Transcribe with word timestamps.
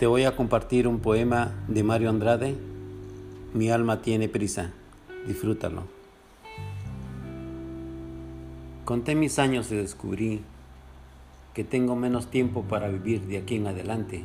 Te 0.00 0.06
voy 0.06 0.24
a 0.24 0.34
compartir 0.34 0.88
un 0.88 1.00
poema 1.00 1.52
de 1.68 1.82
Mario 1.82 2.08
Andrade. 2.08 2.56
Mi 3.52 3.68
alma 3.70 4.00
tiene 4.00 4.30
prisa. 4.30 4.72
Disfrútalo. 5.26 5.82
Conté 8.86 9.14
mis 9.14 9.38
años 9.38 9.70
y 9.70 9.76
descubrí 9.76 10.40
que 11.52 11.64
tengo 11.64 11.96
menos 11.96 12.30
tiempo 12.30 12.62
para 12.62 12.88
vivir 12.88 13.26
de 13.26 13.36
aquí 13.36 13.56
en 13.56 13.66
adelante 13.66 14.22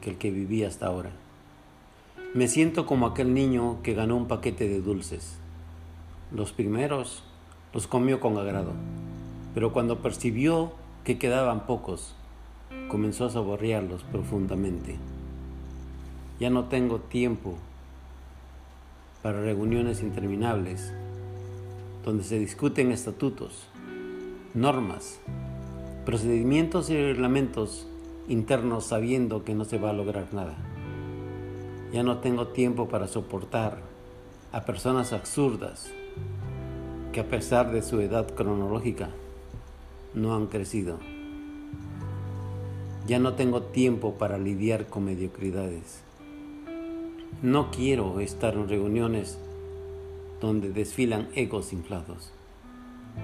que 0.00 0.10
el 0.10 0.16
que 0.16 0.30
viví 0.30 0.62
hasta 0.62 0.86
ahora. 0.86 1.10
Me 2.32 2.46
siento 2.46 2.86
como 2.86 3.08
aquel 3.08 3.34
niño 3.34 3.82
que 3.82 3.94
ganó 3.94 4.16
un 4.16 4.28
paquete 4.28 4.68
de 4.68 4.80
dulces. 4.80 5.38
Los 6.30 6.52
primeros 6.52 7.24
los 7.72 7.88
comió 7.88 8.20
con 8.20 8.38
agrado, 8.38 8.74
pero 9.54 9.72
cuando 9.72 10.02
percibió 10.02 10.70
que 11.02 11.18
quedaban 11.18 11.66
pocos, 11.66 12.14
comenzó 12.88 13.26
a 13.26 13.30
saborearlos 13.30 14.02
profundamente. 14.04 14.96
Ya 16.40 16.50
no 16.50 16.64
tengo 16.64 17.00
tiempo 17.00 17.56
para 19.22 19.40
reuniones 19.40 20.02
interminables 20.02 20.92
donde 22.04 22.24
se 22.24 22.38
discuten 22.38 22.92
estatutos, 22.92 23.66
normas, 24.52 25.18
procedimientos 26.04 26.90
y 26.90 26.96
reglamentos 26.96 27.86
internos 28.28 28.86
sabiendo 28.86 29.44
que 29.44 29.54
no 29.54 29.64
se 29.64 29.78
va 29.78 29.90
a 29.90 29.94
lograr 29.94 30.32
nada. 30.32 30.54
Ya 31.92 32.02
no 32.02 32.18
tengo 32.18 32.48
tiempo 32.48 32.88
para 32.88 33.08
soportar 33.08 33.78
a 34.52 34.64
personas 34.64 35.12
absurdas 35.12 35.90
que 37.12 37.20
a 37.20 37.28
pesar 37.28 37.72
de 37.72 37.82
su 37.82 38.00
edad 38.00 38.34
cronológica 38.34 39.10
no 40.14 40.34
han 40.34 40.48
crecido. 40.48 40.98
Ya 43.06 43.18
no 43.18 43.34
tengo 43.34 43.60
tiempo 43.60 44.14
para 44.14 44.38
lidiar 44.38 44.86
con 44.86 45.04
mediocridades. 45.04 46.02
No 47.42 47.70
quiero 47.70 48.18
estar 48.20 48.54
en 48.54 48.66
reuniones 48.66 49.38
donde 50.40 50.70
desfilan 50.70 51.28
egos 51.34 51.74
inflados. 51.74 52.32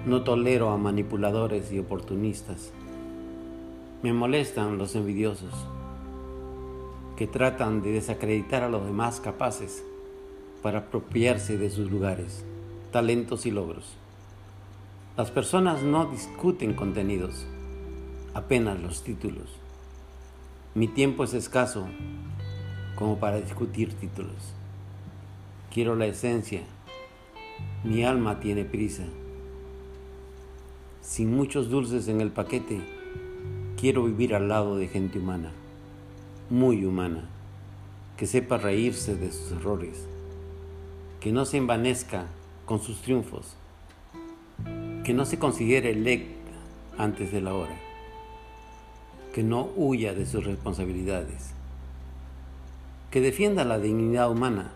No 0.05 0.23
tolero 0.23 0.69
a 0.69 0.77
manipuladores 0.77 1.71
y 1.71 1.79
oportunistas. 1.79 2.71
Me 4.03 4.13
molestan 4.13 4.77
los 4.77 4.95
envidiosos 4.95 5.53
que 7.17 7.25
tratan 7.25 7.81
de 7.81 7.91
desacreditar 7.93 8.61
a 8.61 8.69
los 8.69 8.85
demás 8.85 9.19
capaces 9.19 9.83
para 10.61 10.79
apropiarse 10.79 11.57
de 11.57 11.71
sus 11.71 11.89
lugares, 11.89 12.45
talentos 12.91 13.47
y 13.47 13.51
logros. 13.51 13.95
Las 15.17 15.31
personas 15.31 15.81
no 15.81 16.05
discuten 16.05 16.75
contenidos, 16.75 17.47
apenas 18.35 18.79
los 18.79 19.03
títulos. 19.03 19.59
Mi 20.73 20.87
tiempo 20.87 21.25
es 21.25 21.33
escaso 21.33 21.85
como 22.95 23.19
para 23.19 23.41
discutir 23.41 23.93
títulos. 23.93 24.53
Quiero 25.69 25.97
la 25.97 26.05
esencia. 26.05 26.61
Mi 27.83 28.05
alma 28.05 28.39
tiene 28.39 28.63
prisa. 28.63 29.03
Sin 31.01 31.35
muchos 31.35 31.69
dulces 31.69 32.07
en 32.07 32.21
el 32.21 32.31
paquete, 32.31 32.79
quiero 33.75 34.05
vivir 34.05 34.33
al 34.33 34.47
lado 34.47 34.77
de 34.77 34.87
gente 34.87 35.19
humana, 35.19 35.51
muy 36.49 36.85
humana, 36.85 37.27
que 38.15 38.25
sepa 38.25 38.57
reírse 38.57 39.17
de 39.17 39.29
sus 39.33 39.51
errores, 39.51 40.05
que 41.19 41.33
no 41.33 41.43
se 41.43 41.57
envanezca 41.57 42.27
con 42.65 42.81
sus 42.81 43.01
triunfos, 43.01 43.57
que 45.03 45.13
no 45.13 45.25
se 45.25 45.37
considere 45.37 45.91
electa 45.91 46.53
antes 46.97 47.33
de 47.33 47.41
la 47.41 47.53
hora 47.55 47.90
que 49.33 49.43
no 49.43 49.69
huya 49.75 50.13
de 50.13 50.25
sus 50.25 50.43
responsabilidades, 50.43 51.53
que 53.09 53.21
defienda 53.21 53.63
la 53.63 53.79
dignidad 53.79 54.29
humana 54.29 54.71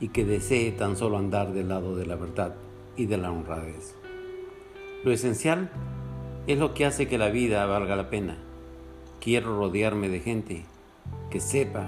y 0.00 0.08
que 0.08 0.24
desee 0.24 0.72
tan 0.72 0.96
solo 0.96 1.18
andar 1.18 1.52
del 1.52 1.68
lado 1.68 1.96
de 1.96 2.06
la 2.06 2.16
verdad 2.16 2.54
y 2.96 3.06
de 3.06 3.16
la 3.16 3.30
honradez. 3.30 3.94
Lo 5.04 5.12
esencial 5.12 5.70
es 6.46 6.58
lo 6.58 6.74
que 6.74 6.84
hace 6.84 7.08
que 7.08 7.18
la 7.18 7.30
vida 7.30 7.64
valga 7.66 7.96
la 7.96 8.10
pena. 8.10 8.36
Quiero 9.20 9.56
rodearme 9.56 10.08
de 10.08 10.20
gente 10.20 10.64
que 11.30 11.40
sepa 11.40 11.86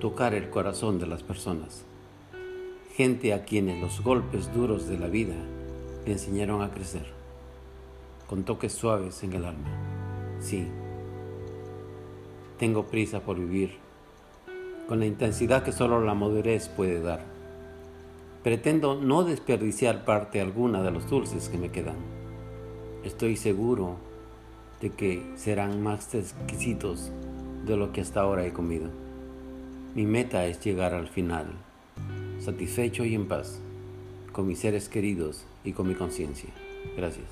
tocar 0.00 0.34
el 0.34 0.48
corazón 0.48 0.98
de 0.98 1.06
las 1.06 1.22
personas, 1.22 1.84
gente 2.94 3.34
a 3.34 3.44
quienes 3.44 3.80
los 3.80 4.00
golpes 4.02 4.52
duros 4.54 4.86
de 4.86 4.98
la 4.98 5.08
vida 5.08 5.34
le 6.06 6.12
enseñaron 6.12 6.62
a 6.62 6.70
crecer, 6.70 7.06
con 8.28 8.44
toques 8.44 8.72
suaves 8.72 9.22
en 9.24 9.32
el 9.32 9.44
alma. 9.44 9.97
Sí, 10.40 10.66
tengo 12.58 12.86
prisa 12.86 13.20
por 13.20 13.38
vivir, 13.38 13.76
con 14.88 15.00
la 15.00 15.06
intensidad 15.06 15.62
que 15.62 15.72
solo 15.72 16.04
la 16.04 16.14
madurez 16.14 16.68
puede 16.68 17.00
dar. 17.00 17.24
Pretendo 18.42 18.94
no 18.94 19.24
desperdiciar 19.24 20.04
parte 20.04 20.40
alguna 20.40 20.82
de 20.82 20.90
los 20.90 21.08
dulces 21.08 21.48
que 21.48 21.58
me 21.58 21.70
quedan. 21.70 21.96
Estoy 23.04 23.36
seguro 23.36 23.96
de 24.80 24.90
que 24.90 25.24
serán 25.36 25.82
más 25.82 26.14
exquisitos 26.14 27.10
de 27.66 27.76
lo 27.76 27.92
que 27.92 28.00
hasta 28.00 28.20
ahora 28.20 28.46
he 28.46 28.52
comido. 28.52 28.88
Mi 29.94 30.04
meta 30.04 30.46
es 30.46 30.60
llegar 30.60 30.94
al 30.94 31.08
final, 31.08 31.46
satisfecho 32.40 33.04
y 33.04 33.14
en 33.14 33.26
paz, 33.26 33.60
con 34.32 34.46
mis 34.46 34.58
seres 34.58 34.88
queridos 34.88 35.44
y 35.64 35.72
con 35.72 35.88
mi 35.88 35.94
conciencia. 35.94 36.50
Gracias. 36.96 37.26